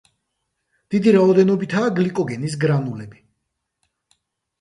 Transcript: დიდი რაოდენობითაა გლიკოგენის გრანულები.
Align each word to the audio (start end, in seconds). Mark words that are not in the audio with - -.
დიდი 0.93 1.11
რაოდენობითაა 1.15 1.91
გლიკოგენის 1.99 2.55
გრანულები. 2.65 3.21